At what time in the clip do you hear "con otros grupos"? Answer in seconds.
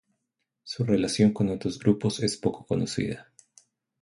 1.31-2.21